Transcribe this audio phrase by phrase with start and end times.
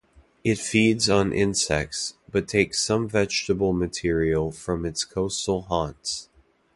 [0.43, 6.27] It feeds on insects, but takes some vegetable material from its coastal haunts.